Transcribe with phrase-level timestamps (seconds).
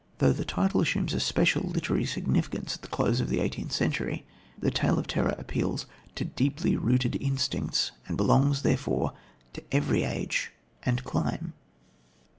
[0.17, 4.25] Though the title assumes a special literary significance at the close of the eighteenth century,
[4.59, 5.85] the tale of terror appeals
[6.15, 9.13] to deeply rooted instincts, and belongs, therefore,
[9.53, 10.53] to every age
[10.83, 11.53] and clime.